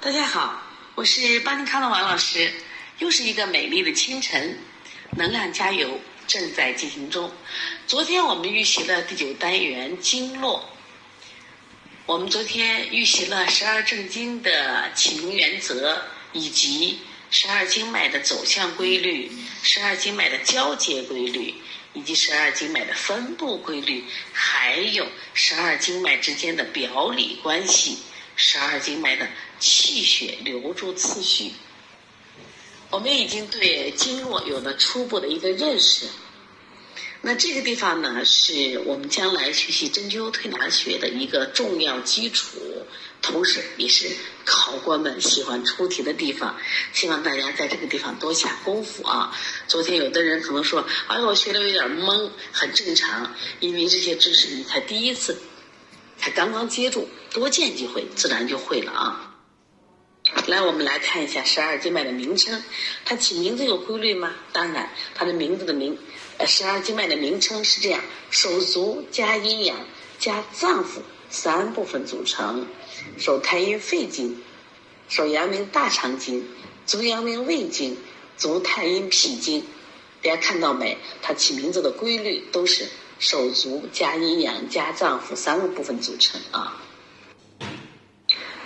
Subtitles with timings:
[0.00, 0.62] 大家好，
[0.94, 2.52] 我是巴尼康的王老师，
[3.00, 4.56] 又是一个美丽的清晨，
[5.16, 7.28] 能量加油正在进行中。
[7.88, 10.64] 昨天我们预习了第九单元经络，
[12.06, 16.00] 我们昨天预习了十二正经的起名原则，
[16.32, 17.00] 以及
[17.32, 19.32] 十二经脉的走向规律、
[19.64, 21.52] 十二经脉的交接规律，
[21.92, 27.98] 以及十二经脉的分布规律，还有十二经脉之间的表里关系。
[28.40, 29.26] 十二经脉的
[29.58, 31.50] 气血流注次序，
[32.88, 36.06] 我们已经对经络有了初步的一个认识。
[37.20, 42.58] 那这个地方呢，是我们将来学习针灸推拿学的一个重要基础，
[43.20, 44.08] 同时也是
[44.44, 46.56] 考官们喜欢出题的地方。
[46.92, 49.36] 希望大家在这个地方多下功夫啊！
[49.66, 55.36] 昨天有的人可能说：“哎，我学的有点懵，很正常，因为这些知识你才第一次。”
[56.18, 59.34] 才刚刚接住，多见几回，自然就会了啊！
[60.46, 62.62] 来，我们来看一下十二经脉的名称，
[63.04, 64.34] 它起名字有规律吗？
[64.52, 65.96] 当然，它的名字的名，
[66.36, 69.78] 呃，十二经脉的名称是这样：手足加阴阳
[70.18, 70.98] 加脏腑
[71.30, 72.66] 三部分组成。
[73.16, 74.42] 手太阴肺经，
[75.08, 76.46] 手阳明大肠经，
[76.84, 77.96] 足阳明胃经，
[78.36, 79.64] 足太阴脾经。
[80.20, 80.98] 大家看到没？
[81.22, 82.88] 它起名字的规律都是。
[83.18, 86.82] 手足加阴阳加脏腑三个部分组成啊。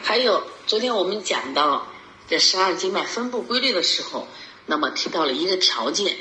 [0.02, 1.86] 还有，昨天我们讲到
[2.28, 4.26] 这十二经脉分布规律的时候，
[4.66, 6.16] 那么提到了一个条件，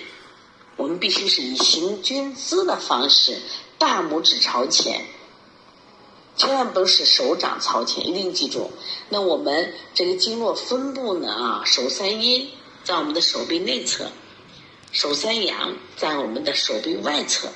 [0.77, 3.41] 我们必须是以行军姿的方式，
[3.77, 5.03] 大拇指朝前，
[6.37, 8.71] 千万不是手掌朝前，一定记住。
[9.09, 12.49] 那我们这个经络分布呢啊，手三阴
[12.83, 14.09] 在我们的手臂内侧，
[14.93, 17.49] 手三阳在我们的手臂外侧。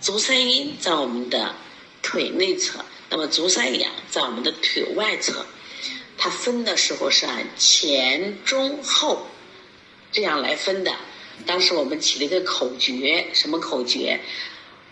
[0.00, 1.54] 足三阴在我们的
[2.02, 5.46] 腿内侧，那么足三阳在我们的腿外侧。
[6.18, 9.26] 它分的时候是按前中后
[10.12, 10.94] 这样来分的。
[11.44, 14.20] 当时我们起了一个口诀，什么口诀？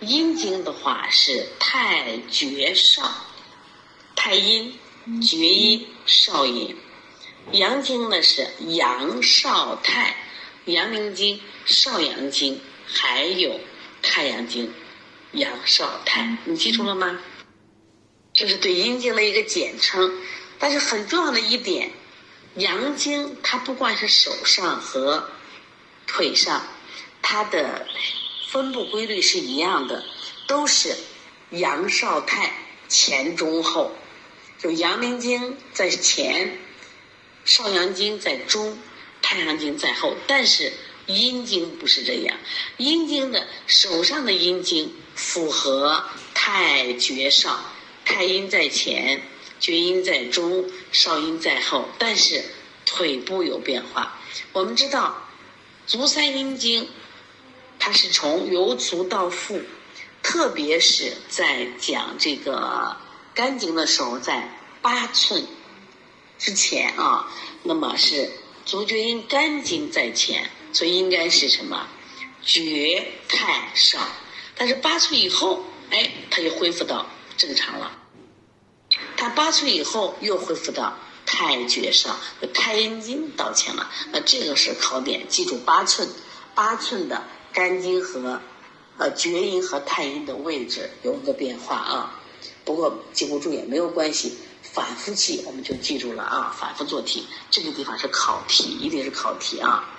[0.01, 3.11] 阴经的话是太厥少，
[4.15, 4.78] 太阴、
[5.23, 6.75] 厥阴、少阴；
[7.53, 10.17] 阳经呢是阳少太，
[10.67, 13.59] 阳明经、少阳经，还有
[14.03, 14.71] 太阳经。
[15.34, 17.21] 阳少太，你记住了吗？
[18.33, 20.21] 这是对阴经的一个简称，
[20.59, 21.93] 但是很重要的一点，
[22.56, 25.28] 阳经它不管是手上和
[26.06, 26.67] 腿上，
[27.22, 27.87] 它的
[28.49, 30.05] 分布规律是一样的，
[30.47, 30.97] 都是
[31.51, 32.53] 阳少太
[32.89, 33.93] 前中后，
[34.59, 36.59] 就阳明经在前，
[37.45, 38.78] 少阳经在中，
[39.22, 40.72] 太阳经在后，但是
[41.06, 42.37] 阴经不是这样，
[42.77, 44.93] 阴经的手上的阴经。
[45.15, 46.05] 符合
[46.35, 47.59] 太厥少，
[48.05, 49.23] 太阴在前，
[49.61, 51.89] 厥阴在中，少阴在后。
[51.99, 52.45] 但是
[52.85, 54.19] 腿部有变化。
[54.53, 55.17] 我们知道，
[55.87, 56.89] 足三阴经，
[57.79, 59.63] 它是从由足到腹，
[60.23, 62.97] 特别是在讲这个
[63.35, 65.47] 肝经的时候，在八寸
[66.39, 67.33] 之前啊，
[67.63, 68.31] 那么是
[68.65, 71.89] 足厥阴肝经在前，所以应该是什么？
[72.43, 73.99] 厥太少。
[74.56, 77.06] 但是八岁以后，哎，他就恢复到
[77.37, 77.98] 正常了。
[79.16, 82.16] 他八岁以后又恢复到太厥上，
[82.53, 83.91] 太阴经道歉了。
[84.12, 86.09] 那这个是考点，记住八寸，
[86.54, 88.41] 八寸的肝经和
[88.98, 92.21] 呃厥阴和太阴的位置有个变化啊。
[92.65, 96.54] 不过记不住也没有关系，反复记我们就记住了啊。
[96.56, 99.91] 反复做题，这个地方是考题，一定是考题啊。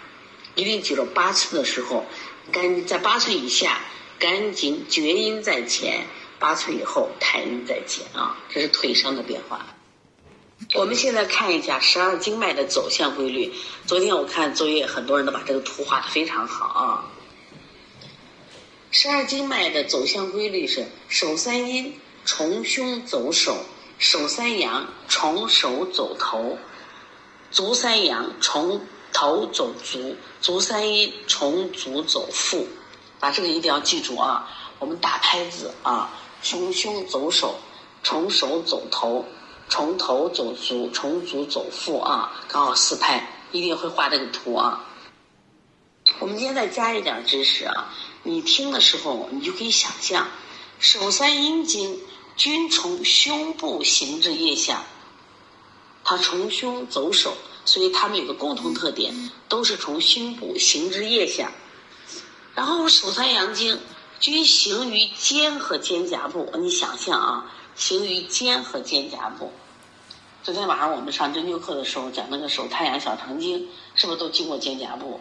[0.55, 2.05] 一定记住八寸的时候，
[2.53, 3.81] 肝在八寸以下。
[4.19, 6.05] 肝经厥阴在前，
[6.39, 9.65] 八寸以后太阴在前啊，这是腿上的变化。
[10.73, 13.53] 我们现在看一下十二经脉的走向规律。
[13.85, 17.11] 昨天我看作业，很多人都把这个图画的非常好啊。
[18.89, 23.65] 十二经脉的走向规律是：手三阴从胸走手，
[23.99, 26.57] 手三阳从手走头，
[27.51, 32.65] 足三阳从头走足，足三阴从足走腹。
[33.19, 34.49] 把这个一定要记住啊！
[34.77, 36.11] 我们打拍子啊，
[36.43, 37.55] 从胸走手，
[38.03, 39.25] 从手走头，
[39.69, 44.85] 从头走足，从足走腹啊，刚好四拍，一定会画这个图啊。
[46.19, 50.27] 我们今天再加一点知识啊，你听的时候你就可以想象，
[50.79, 51.99] 手三阴经
[52.35, 54.83] 均从胸部行至腋下，
[56.03, 61.51] 它从胸走手，所以它们有个共同特点，都是从胸部行至腋下。
[62.55, 63.79] 然后手三阳经
[64.19, 69.51] 均行于肩和肩胛部，你想象啊，行于肩和肩胛部，
[70.41, 75.19] 昨天晚上我们上针灸课的时候讲那个手太阳小肠经，是不是都经过肩胛部？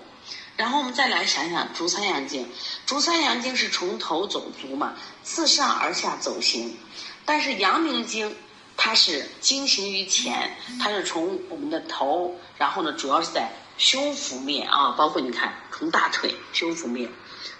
[0.57, 2.49] 然后我们再来想想足三阳经，
[2.87, 4.95] 足三阳经是从头走足嘛，
[5.25, 6.77] 自上而下走行。
[7.25, 8.33] 但是阳明经
[8.77, 17.11] 它是经行于前，它是从我们的头，然后呢主要是在胸腹面啊，包括你看从大腿胸腹面。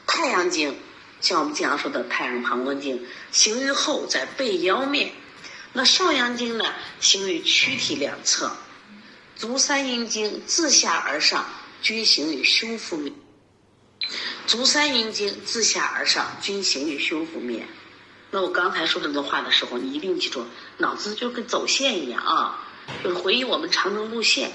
[0.07, 0.77] 太阳经
[1.21, 5.13] 像我们经常说的太阳膀胱经，行于后在背腰面。
[5.73, 8.49] 那少阳经呢，行于躯体两侧；
[9.35, 11.47] 足三阴经自下而上
[11.83, 13.13] 均行于胸腹面；
[14.47, 17.67] 足三阴经自下而上均行于胸腹面。
[18.31, 20.45] 那我刚才说这段话的时候，你一定记住，
[20.79, 22.65] 脑子就跟走线一样啊，
[23.03, 24.53] 就是回忆我们长征路线。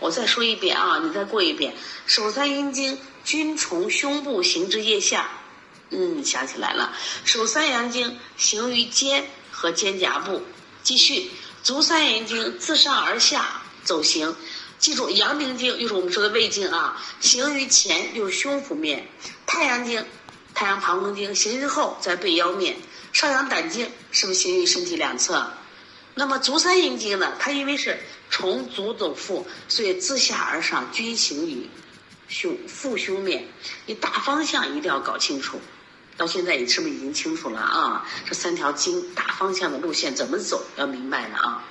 [0.00, 1.74] 我再说一遍啊，你再过一遍：
[2.06, 5.30] 手三阴经均从胸部行至腋下。
[5.90, 6.92] 嗯，想起来了，
[7.24, 10.42] 手三阳经行于肩和肩胛部。
[10.82, 11.30] 继续，
[11.62, 14.34] 足三阴经自上而下走行，
[14.78, 19.00] 记住阳明经又是我们说的胃经啊，行于前就是胸腹面；
[19.46, 20.04] 太阳经、
[20.54, 22.74] 太阳膀胱经行于后在背腰面；
[23.12, 25.52] 少阳胆经是不是行于身体两侧？
[26.14, 27.32] 那么足三阴经呢？
[27.38, 28.00] 它因为是
[28.30, 31.68] 从足走腹，所以自下而上均行于
[32.28, 33.46] 胸腹胸面。
[33.86, 35.60] 你大方向一定要搞清楚。
[36.16, 38.08] 到现在你是不是已经清楚了啊？
[38.26, 41.64] 这三条经大方向的路线怎么走，要明白了啊。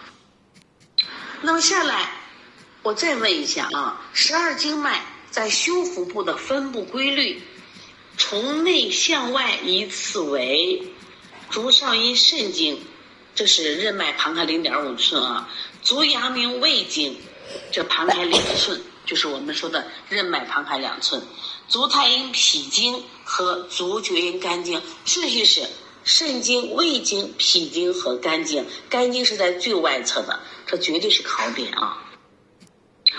[1.42, 2.12] 那么下来，
[2.84, 7.42] 我再问一下啊，十二经脉在胸腹部的分布规律，
[8.18, 10.94] 从内向外依次为：
[11.50, 12.80] 足少阴肾经，
[13.34, 15.50] 这是任脉旁开零点五寸啊；
[15.86, 17.16] 足阳明胃经，
[17.72, 21.22] 这旁开两寸，就是我们说的任脉旁开两寸；
[21.70, 23.02] 足太阴脾经。
[23.28, 25.68] 和足厥阴肝经顺序是
[26.04, 32.04] 肾经、胃经、脾经和肝经，肝经是在最外侧的，这绝对是考点啊！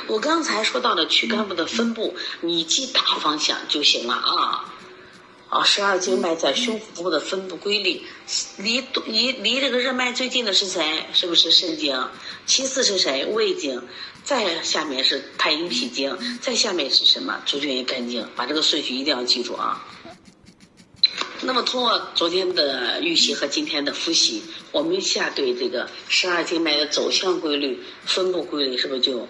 [0.07, 4.76] 我刚才说到的躯干部的分布，你记大方向就行了啊！
[5.57, 8.03] 啊，十二经脉在胸腹部的分布规律，
[8.59, 11.07] 离离离这个任脉最近的是谁？
[11.15, 12.09] 是不是肾经？
[12.45, 13.25] 其次是谁？
[13.25, 13.83] 胃经。
[14.23, 17.41] 再下面是太阴脾经，再下面是什么？
[17.47, 18.29] 足厥阴肝经。
[18.37, 19.83] 把这个顺序一定要记住啊！
[21.41, 24.43] 那么通过昨天的预习和今天的复习，
[24.73, 29.27] 我们一下对这个十二经脉的走向规律、分布规律是不是就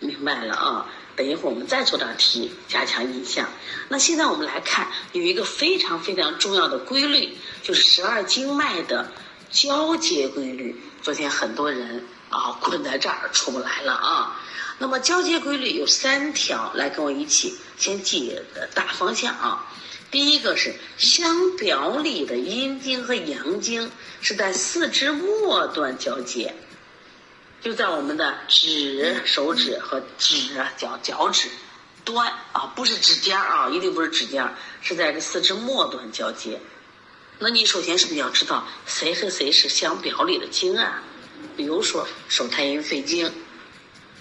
[0.00, 0.86] 明白了啊？
[1.16, 3.48] 等一会儿我们再做道题，加强印象。
[3.88, 9.10] 那现在我们来看，有一个非常非常重要的规律，就是十二经脉的
[9.50, 10.80] 交接规律。
[11.02, 14.40] 昨天很多人啊困在这儿出不来了啊。
[14.78, 18.38] 那么交接规律有三条，来跟我一起先记
[18.74, 19.66] 大方向啊。
[20.10, 23.90] 第一个是相表里的阴经和阳经
[24.20, 26.54] 是在四肢末端交接，
[27.66, 31.48] 就在我们的指、手指和指脚脚趾
[32.04, 34.48] 端啊，不是指尖啊，一定不是指尖，
[34.80, 36.60] 是在这四肢末端交接。
[37.40, 41.02] 那你首先是不是要知道谁和谁是相表里的经啊？
[41.56, 43.28] 比如说手太阴肺经、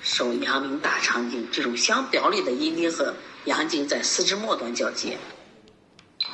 [0.01, 3.13] 手阳明大肠经这种相表里的阴经和
[3.43, 5.19] 阳经在四肢末端交接。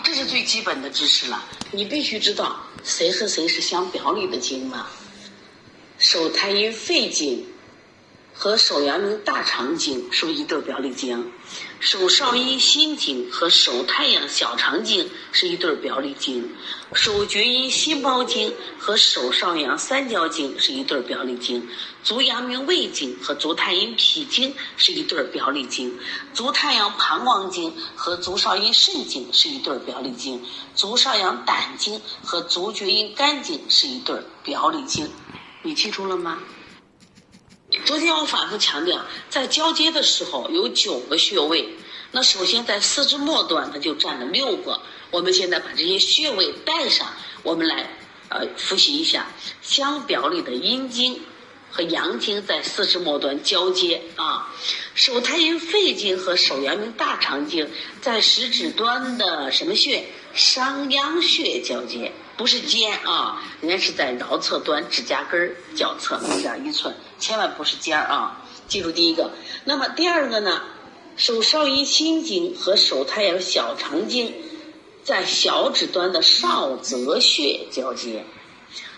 [0.01, 2.55] 这是最基本的知识了，你必须知道
[2.85, 4.87] 谁和谁是相表里的经嘛？
[6.01, 7.45] 手太阴肺经
[8.33, 11.31] 和手阳明大肠经是不是一对表里经？
[11.79, 16.49] 手少阴心经和手太阳小肠经是一对表里经，
[16.95, 21.69] 手厥阴心包经和手少阳三焦经是一对表里经，
[22.03, 25.99] 足阳明胃经和足太阴脾经是一对表里经，
[26.33, 35.07] 足太阳膀胱经和足少阴肾经是一对表里经，足少阳胆经和足厥阴肝经是一对表里经，
[35.63, 36.39] 你记住了吗？
[37.85, 41.75] 昨天我反复强调，在交接的时候有九个穴位。
[42.11, 44.81] 那首先在四肢末端，它就占了六个。
[45.11, 47.07] 我们现在把这些穴位带上，
[47.43, 47.89] 我们来
[48.29, 49.27] 呃复习一下
[49.61, 51.21] 相表里的阴经
[51.71, 54.53] 和阳经在四肢末端交接啊。
[54.93, 57.69] 手太阴肺经和手阳明大肠经
[58.01, 60.05] 在食指端的什么穴？
[60.33, 62.11] 商阳穴交接。
[62.37, 68.45] 不是尖啊，人家是在桡侧端指甲根儿脚侧零点一寸，千万不是尖儿啊！
[68.67, 69.31] 记住第一个。
[69.65, 70.63] 那么第二个呢？
[71.17, 74.33] 手少阴心经和手太阳小肠经
[75.03, 78.25] 在小指端的少泽穴交接，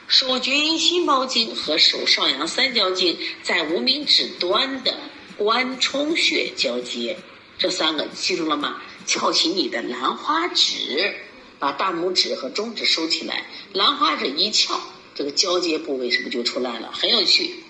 [0.08, 4.94] 手厥阴心包经和手少阳三焦经在无名指端的
[5.38, 7.18] 关冲穴交接。
[7.58, 8.82] 这三个记住了吗？
[9.06, 11.16] 翘起你的兰花指。
[11.64, 14.78] 把大拇指和中指收起来，兰花指一翘，
[15.16, 16.92] 这个交接部位是不是就出来了？
[16.92, 17.64] 很有趣。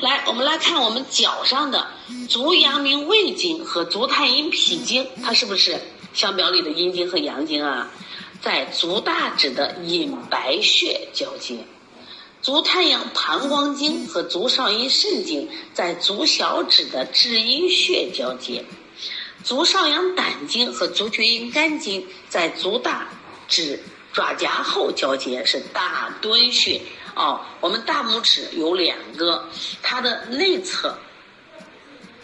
[0.00, 1.86] 来，我们来看我们脚上的
[2.28, 5.80] 足阳明胃经和足太阴脾经，它是不是
[6.14, 7.92] 相表里的阴经和阳经啊？
[8.40, 11.64] 在足大趾的隐白穴交接，
[12.40, 18.64] 足太阳膀胱经和足少阴肾经在足小趾的至阴穴交接，
[19.42, 23.08] 足少阳胆经和足厥阴肝经在足大
[23.48, 23.80] 趾
[24.12, 26.80] 爪夹后交接，是大敦穴。
[27.14, 29.46] 哦，我们大拇指有两个，
[29.82, 30.96] 它的内侧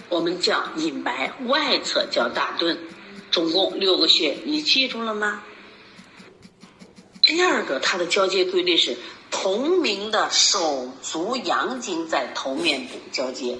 [0.08, 2.78] 我们叫隐白，外侧叫大敦，
[3.30, 5.42] 总共六个穴，你记住了吗？
[7.20, 8.96] 第二个，它的交接规律是
[9.30, 13.58] 同名的手足阳经在头面部交接，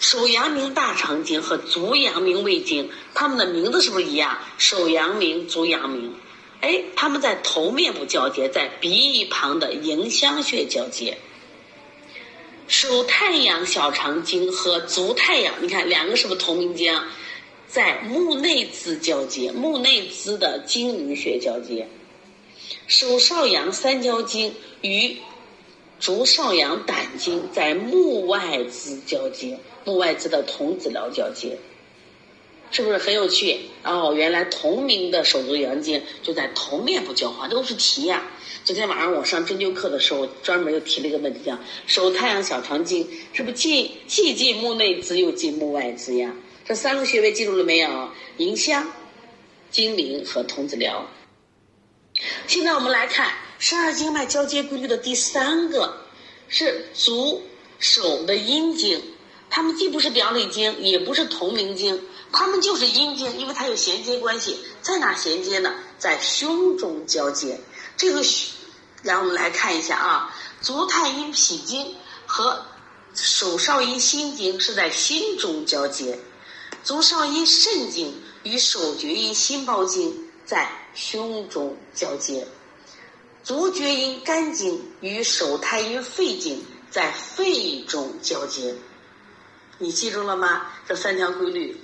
[0.00, 4.38] 手阳明大肠经和足阳明胃经，它们的名字是不是一样？
[4.56, 6.14] 手阳明、足阳明，
[6.62, 11.18] 哎，他们在头面部交接，在鼻翼旁的迎香穴交接。
[12.66, 16.98] 手太阳小肠经和足太阳，你看两个是不是同名经？
[17.68, 21.86] 在目内眦交接，目内眦的睛明穴交接，
[22.86, 25.18] 手少阳三焦经与
[26.00, 29.58] 足少阳胆经在目外眦交接，
[29.90, 31.58] 目外眦的童子髎交接，
[32.70, 33.58] 是不是很有趣？
[33.82, 38.24] 哦，原来同名的手足阳经就在同面部交化，都是题呀。
[38.64, 46.32] 昨天晚上我上针灸课的时候，专门又提了一个问题，叫手太阳小肠经，是不是既既进目内眦又进目外眦呀？
[46.64, 48.10] 这三个穴位记住了没有？
[48.36, 48.86] 迎香、
[49.72, 51.02] 睛明和童子髎。
[52.46, 55.92] 现在我们来看十二经脉交接规律的第三个，
[56.46, 57.42] 是足
[57.80, 59.02] 手的阴经。
[59.50, 62.00] 它们既不是表里经，也不是同名经，
[62.32, 64.58] 它们就是阴经，因为它有衔接关系。
[64.80, 65.74] 在哪衔接呢？
[65.98, 67.60] 在胸中交接。
[67.96, 68.22] 这个，
[69.02, 72.64] 然后我们来看一下啊，足太阴脾经和
[73.12, 76.18] 手少阴心经是在心中交接。
[76.84, 82.46] 足少阴肾经与手厥阴心包经在胸中交接，
[83.42, 88.74] 足厥阴肝经与手太阴肺经在肺中交接。
[89.82, 90.66] 你记住了吗？
[90.86, 91.74] 这三条规律，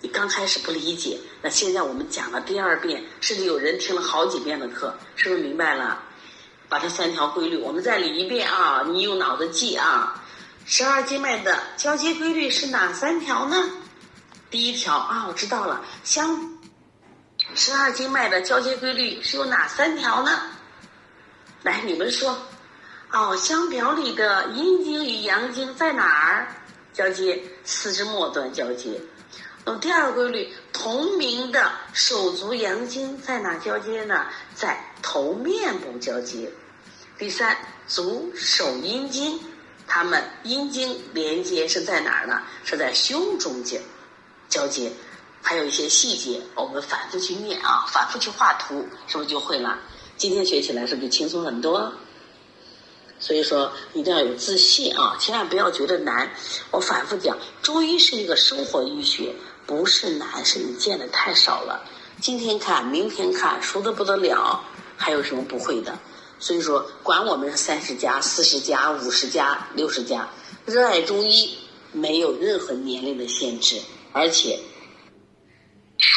[0.00, 6.02] 你刚开始不理解，那现在我们讲了第二遍，甚至有人听了好几遍的课，是不是明白了？
[6.68, 8.82] 把这三条规律我们再理一遍啊！
[8.88, 10.20] 你用脑子记啊！
[10.66, 13.70] 十二经脉的交接规律是哪三条呢？
[14.50, 15.84] 第一条啊，我知道了。
[16.02, 16.58] 相
[17.54, 20.42] 十二经脉的交接规律是有哪三条呢？
[21.62, 22.36] 来，你们说。
[23.12, 26.48] 哦，相表里的阴经与阳经在哪儿
[26.92, 27.42] 交接？
[27.64, 29.00] 四肢末端交接。
[29.64, 34.26] 那么第二个规律，同名的手足阳经在哪交接呢？
[34.54, 36.50] 在头面部交接。
[37.16, 37.56] 第三，
[37.86, 39.38] 足手阴经，
[39.86, 42.42] 它们阴经连接是在哪儿呢？
[42.64, 43.80] 是在胸中间。
[44.48, 44.92] 交接，
[45.40, 49.78] 还有一些细节，我们反复去念啊，反复去画图，是不是就会了？
[50.16, 51.92] 今天学起来是不是就轻松很多？
[53.22, 56.28] 所以说一定要有自信啊，千万不要觉得难。
[56.72, 59.32] 我反复讲，中医是一个生活医学，
[59.64, 61.88] 不是难，是你见的太少了。
[62.20, 64.60] 今天看，明天看，熟的不得了，
[64.96, 65.96] 还有什么不会的？
[66.40, 70.28] 所以说，管我们三十加、四十加、五十加、六十加，
[70.66, 71.56] 热爱中医
[71.92, 73.80] 没有任何年龄的限制。
[74.12, 74.58] 而且，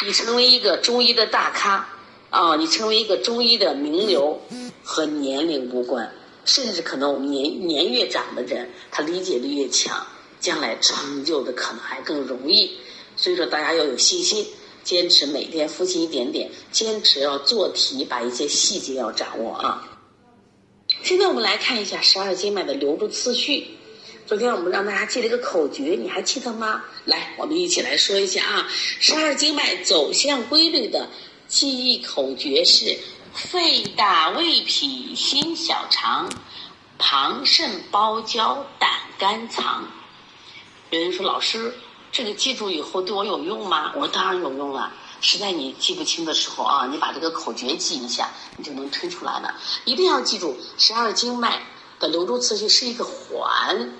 [0.04, 1.88] 你成为一个中医的大咖，
[2.30, 4.40] 啊，你成为一个中医的名流，
[4.82, 6.12] 和年龄无关，
[6.46, 10.06] 甚至可能我们年年越长的人，他理解力越强，
[10.40, 12.70] 将来成就的可能还更容易。
[13.16, 14.46] 所以说，大家要有信心，
[14.84, 19.98] 坚持每天复习一点点，坚持要做题，把一些细节要掌握啊。
[21.02, 23.66] 现在我们来看一下十二经脉的流注次序。
[24.26, 26.84] 昨天我们让大家记了一个口诀，你还记得吗？
[27.04, 28.68] 来，我们一起来说一下啊。
[28.70, 31.08] 十二经脉走向规律的
[31.48, 32.96] 记忆口诀是：
[33.36, 36.26] 肺大胃脾心小肠，
[36.96, 39.84] 膀肾包胶胆肝藏。
[40.88, 41.76] 有人说老师，
[42.10, 43.92] 这个记住以后对我有用吗？
[43.94, 44.90] 我说当然有用了。
[45.20, 49.54] 实在你记不清的时候啊，你把这个口诀记一下，你就能推出来了。
[49.84, 51.60] 一定要记住，十二经脉
[51.98, 53.92] 的流注次序是一个环。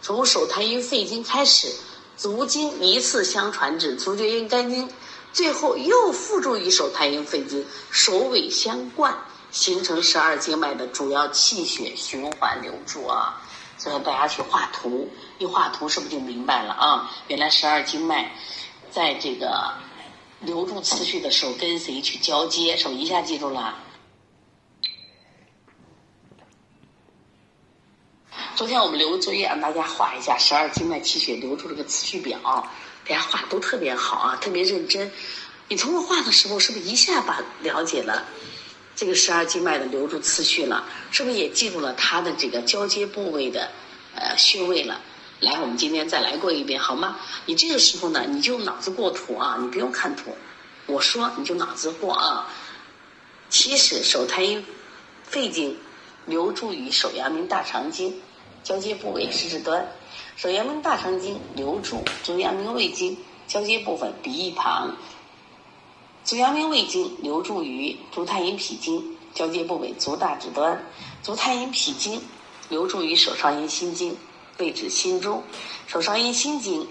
[0.00, 1.74] 从手太阴肺经开始，
[2.16, 4.88] 足经一次相传至足厥阴肝经，
[5.36, 9.14] 最后又附注于手太阴肺经，首尾相贯，
[9.50, 13.42] 形成十二经脉的主要气血循环流注啊！
[13.76, 17.12] 所以大家去画图，一画图是不是就明白了啊？
[17.28, 18.34] 原来十二经脉
[18.90, 19.74] 在这个
[20.40, 22.74] 流注次序的时候跟谁去交接？
[22.78, 23.76] 手一下记住了。
[28.54, 32.66] 昨天我们留个作业，让大家画一下十二经脉气血流注这个次序表，
[33.08, 35.10] 大家画的都特别好啊，特别认真。
[35.68, 38.24] 你通过画的时候，是不是一下把了解了
[38.96, 40.84] 这个十二经脉的流注次序了？
[41.12, 43.70] 是不是也记住了它的这个交接部位的
[44.16, 45.00] 呃穴位了？
[45.40, 47.18] 来，我们今天再来过一遍好吗？
[47.46, 50.36] 你这个时候呢，你就脑子过图啊，你不用看图，
[50.86, 52.48] 我说你就脑子过啊。
[53.48, 54.64] 其实手太阴
[55.22, 55.78] 肺经
[56.26, 58.20] 流注于手阳明大肠经。
[58.64, 59.86] 交接部位食指端，
[60.36, 64.96] 手阳明大肠经流注足阳明胃经交接部分鼻翼旁，
[66.24, 70.84] 足阳明胃经流注于足太阴脾经交接部位足大指端，
[71.22, 72.20] 足太阴脾经
[72.68, 74.16] 流注于手少阴心经
[74.58, 75.42] 位置心中，
[75.86, 76.86] 手少阴心经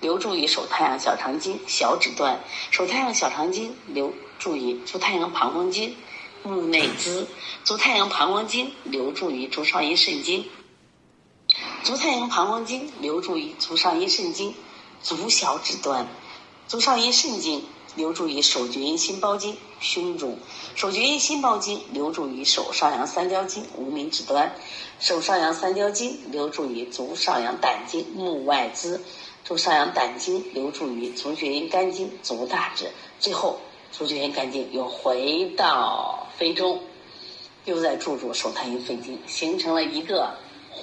[0.00, 2.40] 流注于手太阳小肠经小指端，
[2.70, 5.94] 手太阳小肠经流注于足太阳膀胱经
[6.42, 7.24] 目内眦，
[7.62, 10.44] 足太阳膀胱经流注于足少阴肾经。
[11.84, 14.54] 足太阳膀胱经留注于足上阴肾经
[15.02, 16.08] 足小指端，
[16.66, 17.62] 足上阴肾经
[17.94, 20.38] 留注于手厥阴心包经胸中，
[20.74, 24.56] 手厥阴心包经留注于手上阳三焦经无名指端，
[24.98, 28.98] 手上阳三焦经留注于足上阳胆经目外眦，
[29.44, 33.60] 足上阳胆经留注于足厥阴肝经足大指，最后
[33.92, 36.80] 足厥阴肝经又回到肺中，
[37.66, 40.34] 又在注入手太阴肺经，形成了一个。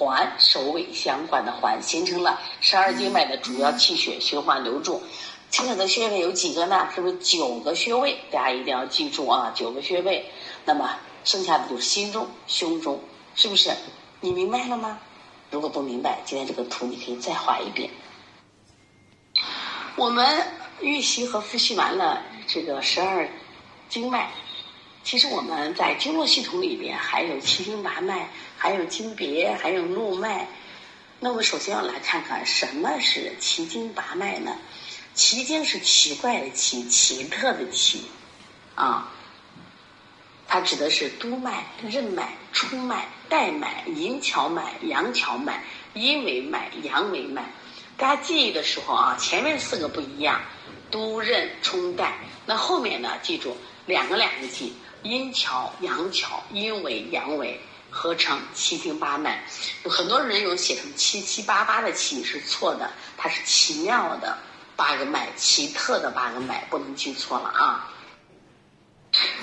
[0.04, 5.02] 环首尾相关的环，形成了十二经脉的主要气血循环流注。
[5.50, 6.88] 清楚的穴位有几个呢？
[6.94, 8.18] 是不是九个穴位？
[8.30, 10.30] 大家一定要记住啊，九个穴位。
[10.64, 13.00] 那么剩下的就是心中、胸中，
[13.34, 13.70] 是不是？
[14.20, 14.98] 你明白了吗？
[15.50, 17.90] 如果不明白，今天这个图你可以再画一遍。
[19.96, 20.46] 我们
[20.80, 23.28] 预习和复习完了这个十二
[23.88, 24.30] 经脉。
[25.04, 30.46] 其实我们在经络系统里边还有七经八脉，还有经别，还有络脉。
[31.18, 34.56] 那我们首先要来看看什么是奇经八脉呢？
[35.14, 38.04] 奇经是奇怪的奇，奇特的奇，
[38.74, 39.12] 啊，
[40.46, 47.44] 它指的是督脉、任脉、冲脉、带脉、阴跷脉、阳跷脉、阴维脉、阳维脉。
[47.96, 50.40] 大家记忆的时候啊，前面四个不一样，
[50.90, 52.14] 督、任、冲、带。
[52.46, 54.72] 那后面呢，记住两个两个记。
[55.02, 57.60] 阴跷、阳跷、阴维、阳维
[57.90, 59.44] 合成七经八脉，
[59.84, 64.38] 有很多人有写成七七八八的七是错的，它是奇妙的
[64.76, 67.92] 八个脉，奇特的八个脉，不能记错了啊。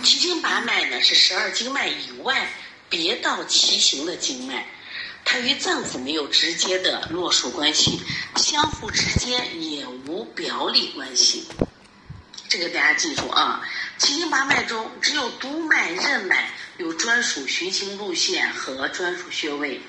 [0.04, 2.52] 七经八脉呢是十二经脉以外
[2.90, 4.66] 别道奇行的经脉，
[5.24, 8.02] 它与脏腑没有直接的络属关系，
[8.38, 11.46] 相互之间也无表里关系。
[12.50, 13.62] 这个大家记住啊，
[14.00, 19.80] 七经八脉中只有督脉、任脉有专属循行路线和专属穴位，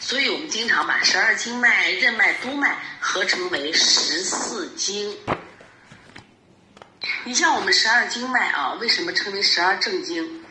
[0.00, 5.14] 所以我们经常把十二经脉、任脉、督脉合成为十四经。
[7.24, 10.42] 你像我们十二经脉啊，为什么称为十二正经？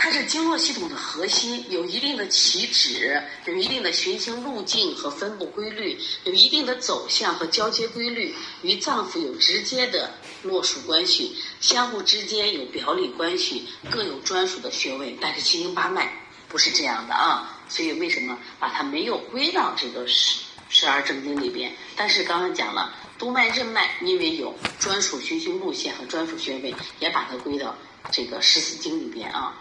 [0.00, 8.32] 它是经络系统的核心，有一定的起止，有一定的循行路径和分布规律，有一定的走向和交接规律，
[8.62, 15.16] 与脏腑有直接的络属关系，相互之间有表里关系，各有专属的穴位。
[15.20, 16.12] 但是七经八脉
[16.48, 21.74] 不是这样的啊，所以为什么把它没有归到这个十十二正经里边？
[21.96, 27.74] 但是刚刚讲了，督脉、任脉因为有专属循行路线和专属穴位，也把它归到
[28.10, 29.54] 这个十四经里边啊。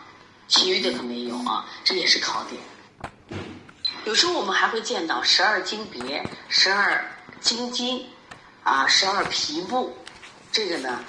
[0.48, 2.62] 其余的可没有啊，这也是考点。
[4.06, 8.06] 有时候我们还会见到十二经别、十二经筋
[8.64, 9.94] 啊、十二皮部，
[10.52, 11.00] 这个呢，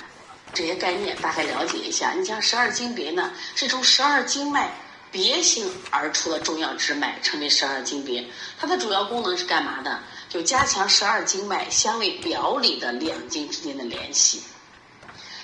[0.52, 2.12] 这些概念大概了解一下。
[2.12, 4.72] 你像十二经别呢，是从十二经脉
[5.10, 8.26] 别行而出的重要支脉，称为十二经别。
[8.58, 10.00] 它的主要功能是干嘛的？
[10.28, 14.42] 就加强十二经脉相位表里的两经之间的联系。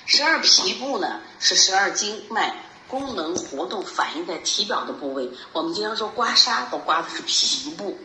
[0.06, 2.54] 十二皮部呢，是十二经脉。
[2.86, 7.98] 功能活动反映在体表的部位，我们经常说刮痧都刮的是皮部。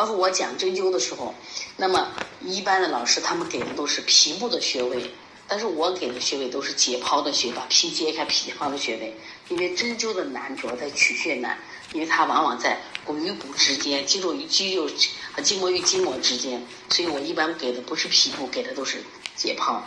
[0.00, 1.34] 包括我讲针灸的时候，
[1.76, 2.08] 那么
[2.40, 5.12] 一般的老师他们给的都是皮部的穴位，
[5.46, 9.14] 但是我给的穴位都是解剖的穴，把皮揭开皮剖的穴位。
[9.50, 11.58] 因为针灸的难主要在取穴难，
[11.92, 14.88] 因为它往往在骨与骨之间、肌肉与肌肉
[15.34, 19.02] 和筋膜与筋膜之间，所以我一般给的不是皮部，给的都是
[19.36, 19.82] 解剖。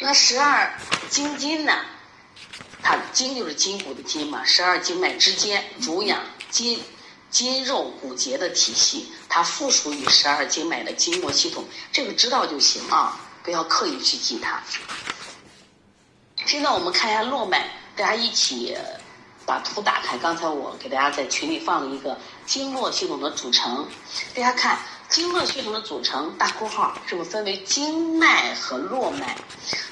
[0.00, 1.72] 那十二经筋呢？
[2.82, 6.20] 它筋就是筋骨的筋嘛，十二经脉之间主养
[6.50, 6.78] 筋、
[7.30, 14.60] 筋肉、骨节的体系，它附属于十二经脉的经络系统，这个知道就行啊，不要刻意去记它。
[16.44, 18.76] 现在我们看一下络脉，大家一起
[19.46, 23.86] 把图打开，刚才我给大家在群里放了一个经络系统的组成，
[24.34, 29.36] 大家看经络系统的组成，大括号是不是分为经脉和络脉？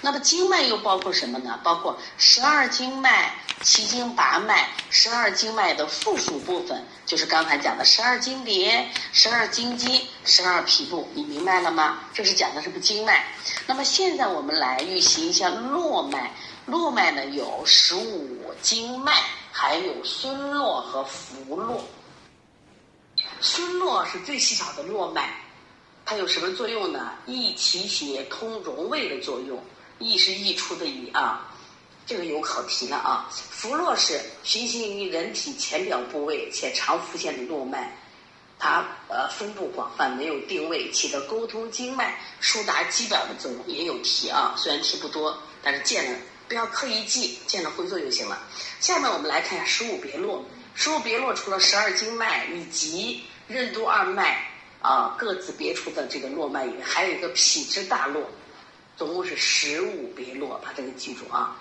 [0.00, 1.60] 那么经脉又包括什么呢？
[1.62, 12.00] 包括十二经脉、七经八脉、十二经脉的附属部分，就是刚才讲的十二经别、十二经筋、十二皮部，你明白了吗？
[12.12, 13.24] 这是讲的什么经脉？
[13.66, 16.30] 那么现在我们来预习一下络脉。
[16.66, 19.14] 络脉呢有十五经脉，
[19.50, 21.82] 还有孙络和浮络。
[23.40, 25.32] 孙络是最细小的络脉，
[26.04, 27.12] 它有什么作用呢？
[27.24, 29.58] 益气血、通荣胃的作用。
[29.98, 31.47] 益是溢出的益啊，
[32.08, 33.28] 这个有考题了啊。
[33.30, 37.94] 浮络是循行于人体浅表部位且常浮现的络脉，
[38.58, 43.62] 它呃分布广泛，没有定位，起到沟通经脉、疏达肌表的作用。
[43.66, 46.18] 也有题啊，虽然题不多，但是见了。
[46.48, 48.40] 不要刻意记，见了会做就行了。
[48.80, 50.42] 下面我们来看一下十五别络。
[50.74, 54.48] 十五别络除了十二经脉以及任督二脉
[54.80, 58.22] 啊各自别出的这个络脉以外，还有一个脾之大络，
[58.96, 61.54] 总共是十五别络，把这个记住啊。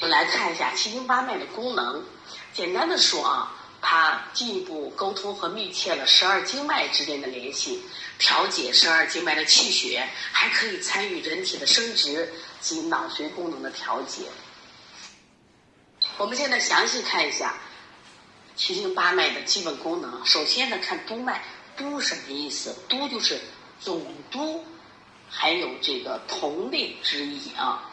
[0.00, 2.04] 我们来看一下七经八脉的功能。
[2.52, 7.82] 简单的说啊，它进一步沟通和密切了十二经脉之间的联系，
[8.18, 12.32] 调节十二经脉的气血，还可以参与人体的生殖。
[12.64, 14.22] 及脑髓功能的调节。
[16.16, 17.56] 我们现在详细看一下
[18.56, 20.24] 七经八脉的基本功能。
[20.24, 21.44] 首先呢，看督脉，
[21.76, 22.74] 督什么意思？
[22.88, 23.38] 督就是
[23.78, 24.64] 总督，
[25.28, 27.90] 还有这个统领之意啊。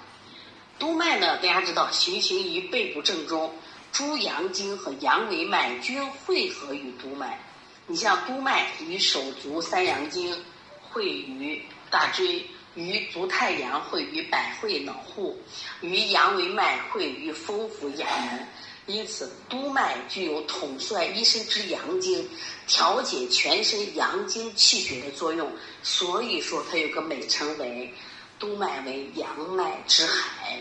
[0.81, 3.53] 督脉呢，大家知道循行于背部正中，
[3.91, 7.39] 诸阳经和阳维脉均汇合于督脉。
[7.85, 10.35] 你像督脉与手足三阳经
[10.81, 12.43] 汇于大椎。
[12.73, 15.37] 于足太阳会于百会脑户，
[15.81, 18.47] 于阳维脉汇于风府眼门，
[18.85, 22.25] 因此督脉具有统帅一身之阳经、
[22.67, 25.51] 调节全身阳经气血的作用。
[25.83, 27.93] 所以说，它有个美称为
[28.41, 30.57] 督脉为阳脉之海，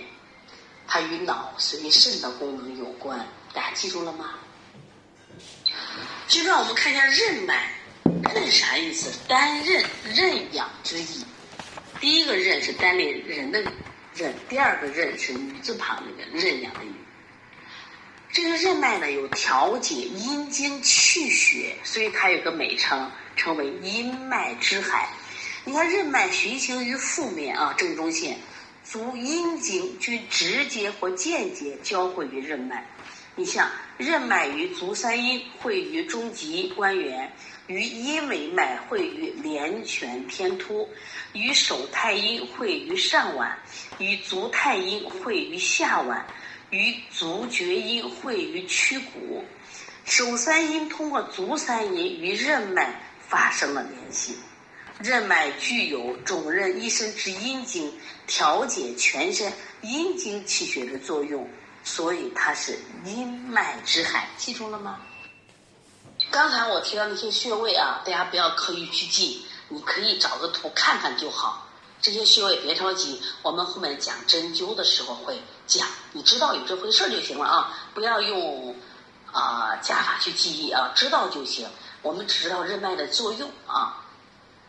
[0.86, 3.26] 它与脑髓肾的功能有关。
[3.54, 4.34] 大家记住了吗？
[6.28, 7.72] 接着我们看一下任脉，
[8.34, 9.18] 任啥意思？
[9.26, 11.24] 担任、任养之意。
[11.98, 13.64] 第一个任是单立人的
[14.14, 16.94] 任，第二个任是女字旁那个任养的养。
[18.30, 25.08] 这个任脉呢有调节阴经气血，所以它有个美称，称为阴脉之海。
[25.70, 28.36] 你看任脉循行于腹面啊，正中线，
[28.82, 32.84] 足阴经均直接或间接交汇于任脉。
[33.36, 37.32] 你像任脉于足三阴汇于中极关元。
[37.68, 40.88] 于阴维脉会于连泉天突，
[41.34, 43.54] 与手太阴会于上脘，
[43.98, 46.24] 与足太阴会于下脘，
[46.70, 49.44] 与足厥阴会于曲骨。
[50.04, 54.34] 手三阴通过足三阴与任脉发生了联系。
[55.02, 57.92] 任脉具有总任一身之阴经，
[58.26, 61.48] 调节全身阴经气血的作用，
[61.82, 64.28] 所以它是阴脉之海。
[64.36, 65.00] 记住了吗？
[66.30, 71.66] 刚才我提到那些穴位啊，大家不要刻意去记，你可以找个图看看就好。
[72.02, 78.74] 这些穴位别着急，我们后面讲针灸的时候会讲，你知道有这回事就行了啊，不要用
[79.32, 81.66] 啊加法去记忆啊，知道就行。
[82.02, 84.04] 我们只知道任脉的作用啊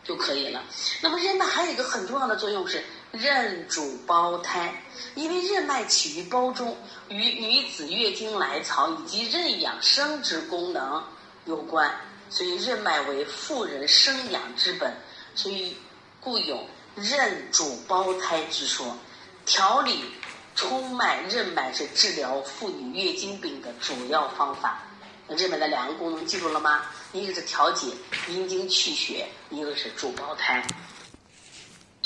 [0.04, 0.62] 就可以了。
[1.00, 4.82] 那么任脉还有一个很重要的作用是任主胞胎，
[5.14, 6.76] 因为任脉起于胞中，
[7.08, 11.02] 与女子月经来潮以及任养生殖功能。
[11.44, 11.92] 有关，
[12.30, 14.94] 所以任脉为妇人生养之本，
[15.34, 15.76] 所以
[16.20, 18.96] 故有任主胞胎之说。
[19.44, 20.04] 调理
[20.54, 24.84] 冲脉任脉是治疗妇女月经病的主要方法。
[25.28, 26.82] 任脉的两个功能记住了吗？
[27.12, 27.88] 一个是调节
[28.28, 30.62] 阴经气血，一个是助胞胎。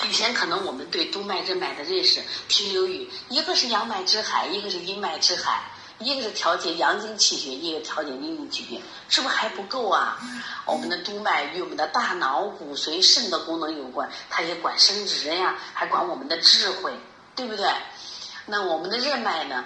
[0.05, 5.65] 以前可能我们对督脉任脉的认识停留于一个是阳脉之海，一个是阴脉之海。
[5.99, 10.19] 一个是调节阳经气血，一个调节阴经气血，是不是还不够啊？
[10.67, 16.93] 我们的督脉与我们的大脑、骨髓、肾的功能有关，它也管生殖呀，还管我们的智慧，
[17.35, 17.67] 对不对？
[18.45, 19.65] 那我们的任脉呢？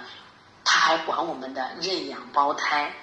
[0.63, 2.95] 它还管我们的任养胞胎。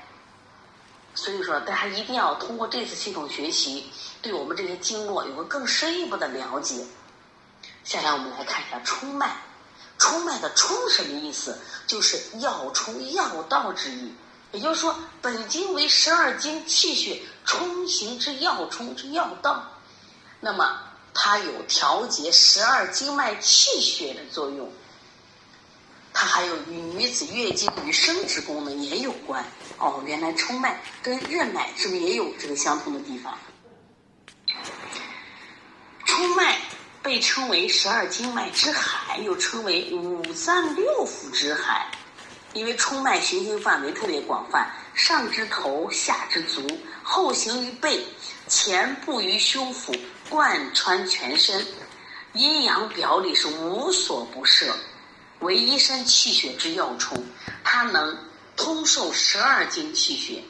[1.19, 3.91] 所以说，大家一定要通过这次系统学习，
[4.23, 6.87] 对我们这些经络有个更深一步的了解。
[7.83, 9.37] 下来我们来看一下冲脉。
[9.99, 11.59] 冲脉的冲什么意思？
[11.89, 14.15] 就是要冲要道之意。
[14.53, 19.73] 也就是说，本经为十二经气血冲行之要冲之要道，
[20.39, 20.79] 那么
[21.13, 24.71] 它有调节十二经脉气血的作用。
[26.21, 29.45] 它还有与女子月经与生殖功能也有关。
[29.79, 33.39] 哦，原来冲脉跟任脉是不是也有这个相同的地方？
[36.05, 36.59] 冲脉
[37.05, 41.87] 被称为十二经脉之海，又称为五脏六腑之海，
[42.53, 46.67] 因为冲脉循行范围特别广泛，上至头，下至足，
[47.05, 48.05] 后行于背，
[48.49, 49.95] 前部于胸腹，
[50.29, 51.65] 贯穿全身，
[52.33, 54.75] 阴阳表里是无所不涉，
[55.41, 57.25] 为一身气血之要冲，
[57.63, 58.19] 它能
[58.57, 60.43] 通受十二经气血，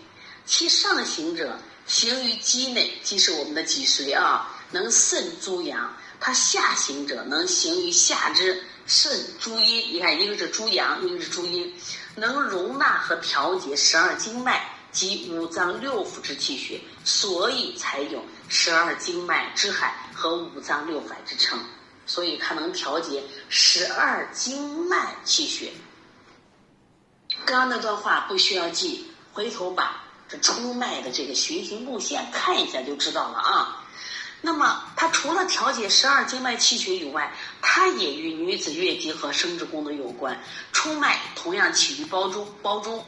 [0.46, 4.54] 其上行者行于肌内，即是我们的脊髓啊。
[4.70, 9.94] 能肾诸阳，它下行者能行于下肢肾诸阴。
[9.94, 11.74] 你看，一个是诸阳，一个是诸阴，
[12.16, 21.58] 能容纳和调节十二经脉及五脏六腑之气血，所以才有十二经脉之海和五脏六腑之称。
[22.08, 25.70] 所以它能调节十二经脉气血。
[27.44, 33.84] 刚刚那段话不需要记，回头把这出脉的这个循行路线看一下就知道了啊。
[34.40, 40.40] 那么，它除了调节十二经脉气血以外，它也与女子月经和生殖功能有关。
[40.72, 43.04] 出脉同样起于胞中，胞中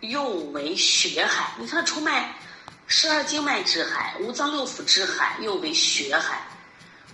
[0.00, 1.52] 又为血海。
[1.58, 2.38] 你看，出脉
[2.86, 6.48] 十二经脉之海，五脏六腑之海，又为血海。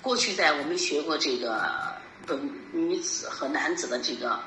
[0.00, 4.40] 过去在我们学过这个本女子和男子的这个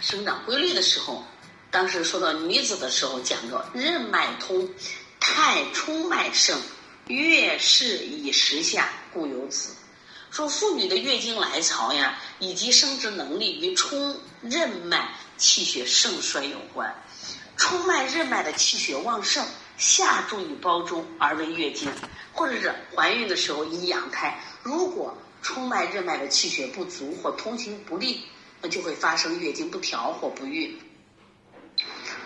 [0.00, 1.24] 生长规律的时候，
[1.70, 4.68] 当时说到女子的时候，讲过任脉通，
[5.18, 6.58] 太冲脉盛。
[7.06, 9.74] 月事以时下，故有子。
[10.30, 16.94] 说妇女的月经来潮呀，以及生殖能力与冲任脉气血盛衰有关。
[17.56, 19.44] 冲脉任脉的气血旺盛，
[19.76, 21.90] 下注于胞中而为月经，
[22.32, 24.40] 或者是怀孕的时候以养胎。
[24.62, 28.22] 如果冲脉任脉的气血不足或通行不利，
[28.60, 30.78] 那就会发生月经不调或不孕。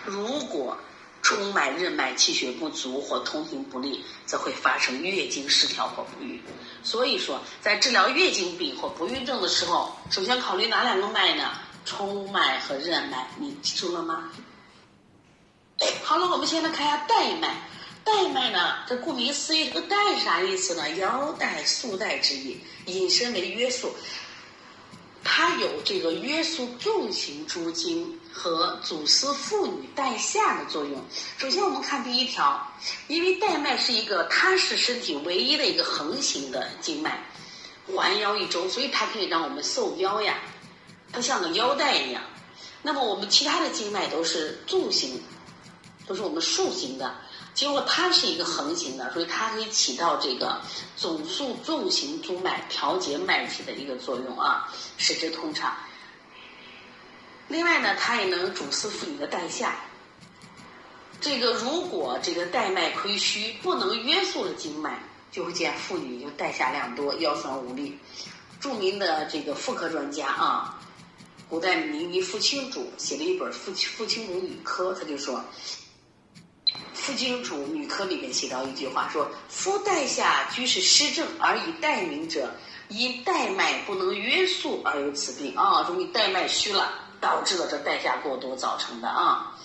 [0.03, 0.77] 如果
[1.21, 6.41] 冲脉任脉气血不足或通行不利，则会发生月经失调或不孕。
[6.83, 11.53] 所以说，在治疗月经病或不孕症的时候，首先考虑哪两个脉呢？
[11.85, 14.31] 冲脉和任脉，你记住了吗？
[16.03, 17.55] 好了，我们现在看一下带脉。
[18.05, 20.87] 带脉呢，这顾名思义，这个带是啥意思呢？
[20.91, 23.93] 腰带、束带之意，引申为约束。
[25.23, 31.03] 它有这个约束纵行诸经和阻丝妇女带下的作用。
[31.39, 32.71] 首先，我们看第一条，
[33.07, 37.25] 因为带脉是一个，它是身体唯一的一个横行的经脉，
[37.91, 40.37] 环腰一周，所以它可以让我们瘦腰呀，
[41.11, 42.21] 它像个腰带一样。
[42.83, 45.19] 那么我们其他的经脉都是纵行，
[46.05, 47.15] 都是我们竖行的。
[47.55, 50.61] 结果它是一个横行的，所以它可以起到这个
[50.97, 55.73] 总速纵行诸脉、调节脉体的一个作用啊，使之通畅。
[57.47, 59.77] 另外呢，它也能主司妇女的带下。
[61.21, 64.99] 这个如果这个带脉亏虚，不能约束了经脉，
[65.31, 67.97] 就会见妇女就带下量多、腰酸无力。
[68.59, 70.77] 著名的这个妇科专家啊，
[71.47, 75.41] 古代名医傅青主写了一本《傅傅青主女科》，他就说。
[77.05, 82.51] 傅经主女科里面写到一句话说：“夫带下居是失正而以带名者，
[82.87, 86.91] 因带脉不能约束而有此病啊，说你带脉虚了，
[87.21, 89.55] 导致了这带下过多造成的啊。”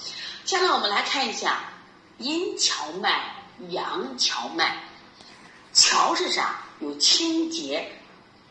[0.45, 1.61] 下面我们来看一下
[2.19, 3.35] 阴荞脉、
[3.71, 4.85] 阳荞脉。
[5.73, 6.61] 荞是啥？
[6.81, 7.91] 有清洁、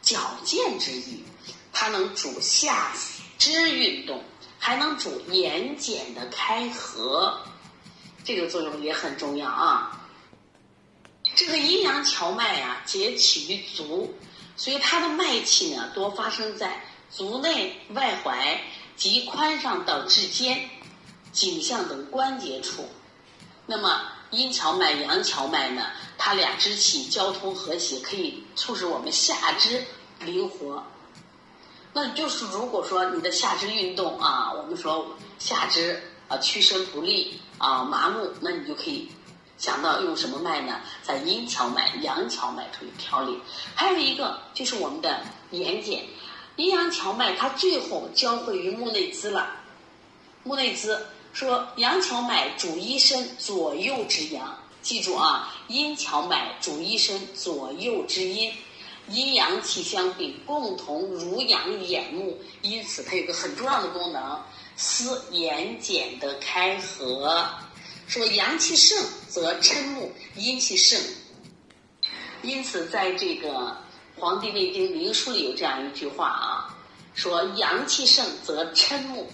[0.02, 1.24] 矫健之意，
[1.72, 2.92] 它能主下
[3.38, 4.24] 肢运动，
[4.58, 7.40] 还能主眼睑的开合。
[8.30, 10.06] 这个作用也很重要啊。
[11.34, 14.14] 这个阴阳荞脉呀，皆起于足，
[14.56, 18.56] 所以它的脉气呢，多发生在足内外踝
[18.96, 20.70] 及髋上到至肩、
[21.32, 22.88] 颈项等关节处。
[23.66, 29.84] 那么阴荞脉、阳荞脉呢，它俩之气交通和谐，可以促使我们下肢
[30.20, 30.84] 灵活。
[31.94, 37.38] 那就是如果说你的下肢运动啊，我们说下肢啊屈伸不利。
[37.58, 39.10] 啊，麻木，那你就可以
[39.58, 40.80] 想到用什么脉呢？
[41.04, 43.38] 在阴荞脉、阳荞脉处调理。
[43.76, 45.20] 还有一个就是我们的
[45.52, 46.00] 眼睑，
[46.56, 49.58] 阴阳荞脉它最后交汇于目内眦了。
[50.46, 50.98] 目内眦
[51.34, 58.54] 说阳荞脉主一身左右之阳，记住啊，阴荞脉主一身左右之阴，
[59.10, 64.42] 阴阳气相并，共同濡养眼目，因此它有个很重要的功能。
[64.82, 67.46] 司眼睑的开合，
[68.08, 70.98] 说阳气盛则嗔目，阴气盛，
[72.44, 73.50] 因此在这个
[74.18, 76.78] 《黄帝内经灵枢》里有这样一句话啊，
[77.14, 79.30] 说阳气盛则嗔目，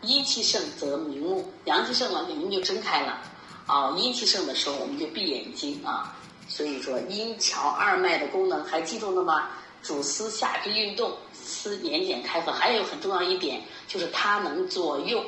[0.00, 1.48] 阴气盛则明目。
[1.66, 3.22] 阳气盛了，眼睛就睁开了
[3.66, 6.12] 啊；阴气盛的时候，我们就闭眼睛啊。
[6.48, 9.48] 所以说，阴跷二脉的功能还记住了吗？
[9.80, 12.52] 主思下肢运动，思眼睑开合。
[12.52, 15.24] 还有很重要一点，就是它能左右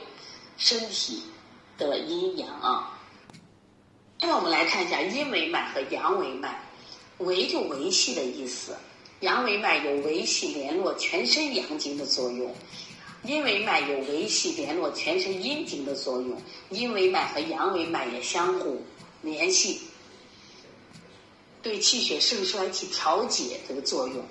[0.56, 1.22] 身体
[1.76, 2.98] 的阴阳啊。
[4.20, 6.62] 那么我们来看一下阴维脉和阳维脉，
[7.18, 8.76] 维就维系的意思，
[9.20, 12.54] 阳维脉有维系联络全身阳经的作用，
[13.24, 18.80] 阴维脉有维系联络全身阴经的作用，阴维脉和阳维脉也相互
[19.20, 19.82] 联系。
[21.60, 24.22] 对气血盛衰起调节这个作用，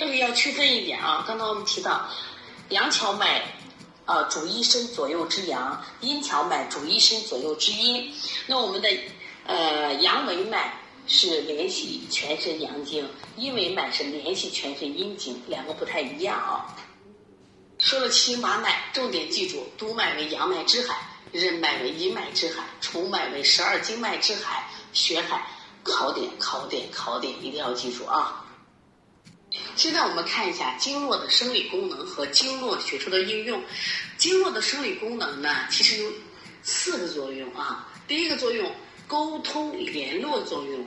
[0.00, 1.22] 这里要区分一点啊。
[1.28, 2.08] 刚才我们提到，
[2.70, 3.42] 阳跷脉
[4.06, 8.10] 啊主一身左右之阳，阴跷脉主一身左右之阴。
[8.46, 8.88] 那我们的
[9.44, 10.72] 呃阳维脉
[11.06, 16.74] 是联系全身阳经，阴维脉是联系全身阴经，两个不太一样啊。
[17.78, 20.96] 说了七经八脉，重点记住：督脉为阳脉之海，
[21.30, 25.46] 任脉为阴脉之海，冲脉为十二经脉之海，血海。
[25.82, 28.44] 考点，考点，考点，一定要记住啊！
[29.76, 33.62] 现在我们看一下经络的生理功能和经络学说的应用。
[34.16, 36.12] 经络的生理功能呢，其实有
[36.62, 37.88] 四个作用啊。
[38.06, 38.72] 第一个作用，
[39.08, 40.80] 沟通联络作用；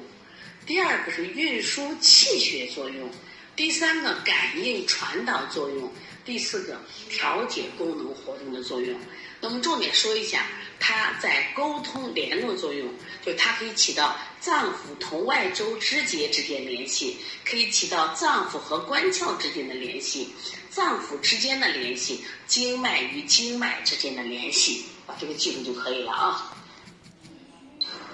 [0.65, 3.07] 第二个是运输气血作用；
[3.55, 5.89] 第三个感应传导作用；
[6.23, 8.97] 第四个调节功能活动的作用。
[9.43, 10.45] 那么重点说一下，
[10.79, 12.87] 它在沟通联络作用，
[13.25, 20.33] 就它可以起到脏腑同外周肢节之间联系，可以起到脏腑和关窍之间的联系，
[20.69, 26.55] 脏腑之间的联系，经脉与经脉之间的联系，把这个记住就可以了啊。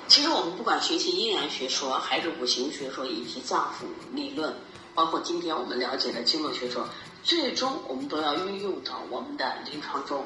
[0.08, 4.52] 其实我们不管学习阴阳学说，还是五行学说，以及脏腑理论，
[4.96, 6.90] 包括今天我们了解的经络学说，
[7.24, 10.26] 最终我们都要运用到我们的临床中。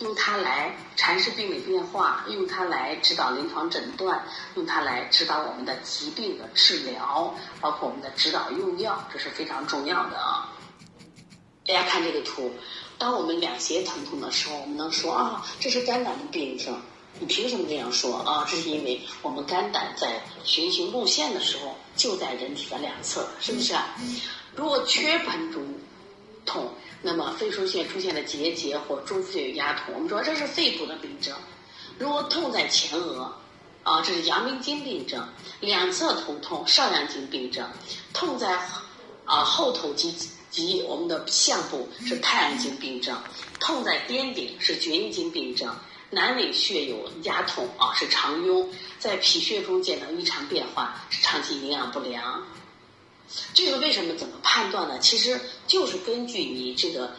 [0.00, 4.24] 用它来阐释病理变化，用它来指导临床诊断，
[4.54, 10.52] 用它来指导我们的疾病的治疗，包括我们的指导用药，这是非常重要的啊！
[11.66, 12.50] 大家看这个图，
[12.98, 16.80] 当我们两胁疼痛的时候，我们能说啊，这是肝胆的病症？
[17.20, 18.46] 你凭什么这样说啊？
[18.50, 23.74] 这是因为我们肝胆在循行路线的时候就在人体的两侧，是不是？
[24.56, 25.62] 如果缺盆中
[26.46, 26.72] 痛。
[27.02, 31.34] 那么肺腧穴出现的结节或中腹穴有压痛，我们说这是肺部的病症。
[31.98, 33.34] 如果痛在前额，
[33.82, 35.20] 啊，这是阳明经病症；
[35.60, 37.66] 两侧头痛，少阳经病症；
[38.12, 38.56] 痛在
[39.24, 40.14] 啊后头及
[40.50, 43.16] 及我们的项部是太阳经病症；
[43.58, 45.70] 痛在颠顶是厥阴经病症；
[46.10, 48.64] 南尾穴有压痛啊是肠痈；
[49.00, 52.46] 在脾穴中见到异常变化是长期营养不良。
[53.54, 54.98] 这个为什么怎么判断呢？
[54.98, 57.14] 其实就是根据你这个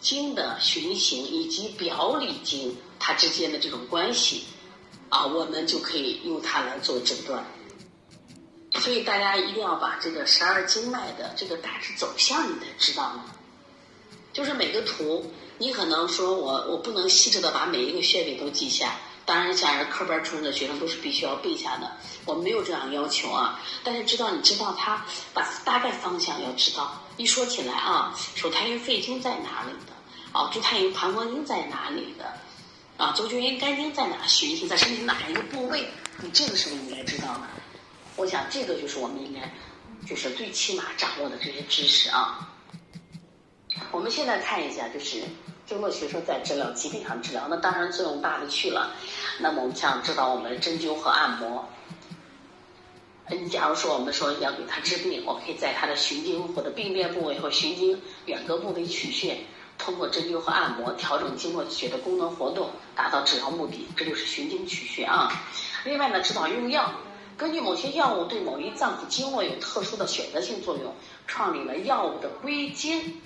[0.00, 4.44] 经的循行以及表里经它之间的这种关系，
[5.10, 7.44] 啊，我们就可以用它来做诊断。
[8.78, 13.24] 所以大家一定要把这个十二经脉的这个大致走向你得知道呢。
[14.32, 18.96] 就是每个图，你可能说我我不能细致的把每一个穴位都记下。
[19.30, 21.88] 当然，像是科班出身的学生都是必须要背下的。
[22.24, 27.00] 我们没有这样要求啊，但是知道你知道他把大概方向要知道。
[27.16, 29.92] 一说起来啊，手太阴肺经在哪里的？
[30.32, 32.24] 啊，足太阴膀胱经在哪里的？
[32.96, 35.88] 啊，足厥阴肝经在哪循行在身体哪一个部位？
[36.20, 37.42] 你这个时候应该知道的。
[38.16, 39.48] 我想这个就是我们应该
[40.08, 42.50] 就是最起码掌握的这些知识啊。
[43.92, 45.22] 我们现在看一下，就是。
[45.66, 48.92] 经络学说在治疗疾病上治疗，那当然作用大的去了。
[49.40, 51.68] 那么我们像指导我们针灸和按摩。
[53.30, 59.38] 你假如说我们说要给他治病，我可以在他的循经或者病变部位或循经远隔部位取穴，
[59.78, 65.30] 通过针灸和按摩调整经络血的功能活动，达到治疗目的，这就是循经取穴啊。
[65.84, 66.90] 另外呢，指导用药，
[67.36, 70.92] 根据某些药物对某一脏腑经络有特殊的选择性作用，
[71.28, 73.20] 创立了药物的归经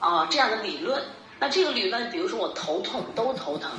[0.00, 1.00] 啊这样的理论。
[1.38, 3.70] 那这个理论，比如说我头痛都头疼，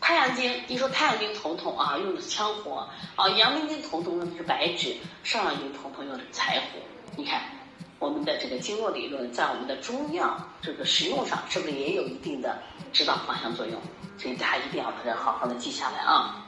[0.00, 6.78] 太阳经一说太阳经头痛啊，用的是羌活啊；阳明经头痛用的是白芷，少阳经头痛用的是柴胡。
[7.16, 7.42] 你看，
[7.98, 12.58] 我们的这个经络理论在我们的中药这个使用上，是不是也有一定的
[12.92, 13.80] 指导方向作用？
[14.18, 16.46] 所以大家一定要把它好好的记下来啊。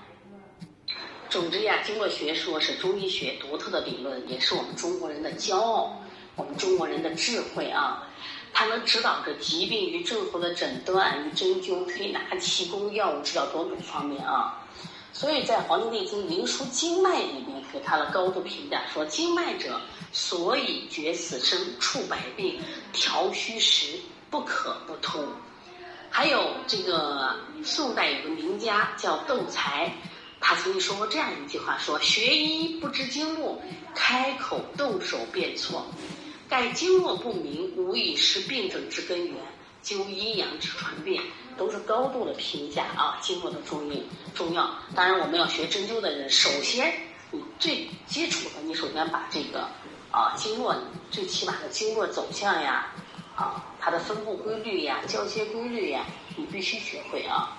[1.29, 6.03] 总之呀，经络学说是中医学独特的理论，也是我们中国人的骄傲，
[6.37, 8.09] 我们中国人的智慧啊。
[8.53, 14.59] 它能指导着疾病与症候的诊断与针灸推拿、气功、药物治疗多种方面啊。
[15.15, 19.79] 所以在《黄帝内经·灵枢·经脉》里面给他的高度评价说：“经脉者，
[20.11, 22.59] 所以决死生、处百病、
[22.93, 23.99] 调虚实，
[24.31, 25.23] 不可不通。”
[26.09, 29.93] 还有这个宋代有个名家叫窦才，
[30.41, 33.61] 他曾经说过这样一句话：“说学医不知经络，
[33.95, 35.87] 开口动手便错。
[36.53, 39.37] 盖经络不明，无以识病症之根源，
[39.83, 41.23] 究阴阳之传变。”
[41.57, 44.01] 都是高度的评价啊，经络的重要
[44.35, 44.71] 重要。
[44.95, 46.93] 当然，我们要学针灸的人，首先
[47.31, 49.67] 你最基础的，你首先把这个
[50.11, 50.77] 啊经络
[51.11, 52.93] 最起码的经络走向呀，
[53.35, 56.05] 啊它的分布规律呀、交接规律呀，
[56.37, 57.57] 你必须学会啊。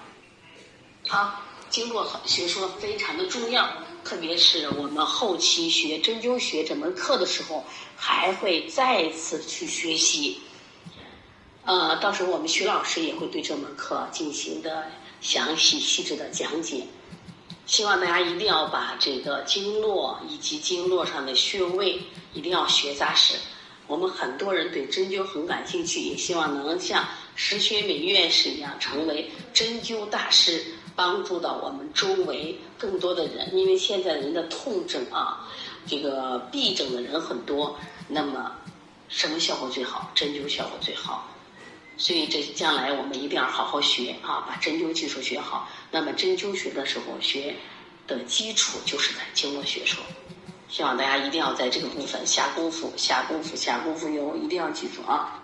[1.07, 3.67] 好，经络学说非常的重要，
[4.03, 7.63] 特别是我们后期学针灸学这门课的时候，
[7.95, 10.39] 还会再次去学习。
[11.65, 14.91] 呃，到时候我们徐老师也会对这门课进行的
[15.21, 16.83] 详细细致的讲解。
[17.65, 22.01] 希望大家一定要把这个经络以及经络上的穴位
[22.33, 23.35] 一定要学扎实。
[23.87, 33.55] 我们很多人对针灸很感兴趣，也希望能像石学敏院士一样成为针灸大师，帮助到我们周围更多的人。
[33.55, 35.47] 因为现在人的痛症啊，
[35.87, 37.75] 这个痹症的人很多，
[38.07, 38.51] 那么
[39.09, 40.11] 什么效果最好？
[40.13, 41.27] 针灸效果最好。
[41.95, 45.69] 所以这将来我们一定要好好学啊，把针灸技术学好。
[45.91, 47.55] 那么针灸学的时候学
[48.07, 50.03] 的基础就是在经络学说。
[50.69, 54.35] 希望大家一定要在这个部分下功夫，下功夫，下功夫哟！
[54.35, 55.39] 一定要记住啊。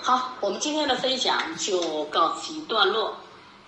[0.00, 3.14] 好，我们今天的分享就告一段落。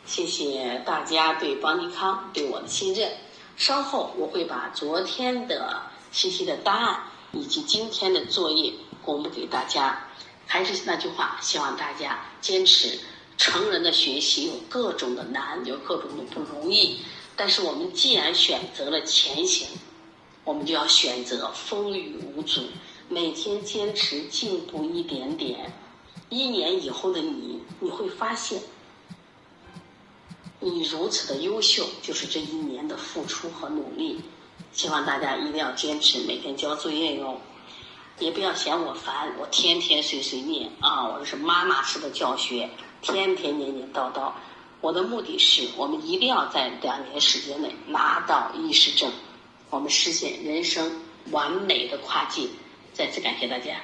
[0.06, 3.10] 谢谢大家对邦尼康对我的信任。
[3.56, 5.82] 稍后我会把昨天的
[6.12, 7.00] 信息的答案
[7.32, 8.72] 以及今天的作业
[9.04, 10.00] 公布给大家。
[10.46, 12.98] 还是那句话，希望大家坚持。
[13.36, 17.00] 成人的学习有各种的难，有各种的不容易。
[17.34, 19.66] 但是我们既然选择了前行，
[20.44, 22.62] 我们就要选择风雨无阻，
[23.08, 25.72] 每天坚持进步一点点。
[26.28, 28.62] 一年以后的你，你会发现，
[30.70, 34.20] 你如此的优秀，就是这一年的付出和努力。
[34.72, 37.40] 希望大家一定要坚持，每天交作业哟。
[38.18, 41.06] 也不要嫌我烦，我天天碎碎念啊！
[41.06, 42.70] 我这是妈妈式的教学，
[43.02, 44.32] 天天念念叨叨。
[44.80, 49.12] 我的目的是我们一定要在两年时间内拿到医师证，
[49.68, 52.48] 我们实现人生完美的跨境。
[52.94, 53.80] 再次感谢大家。